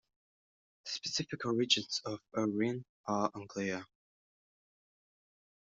[0.83, 3.85] The specific origins of "Irene" are unclear.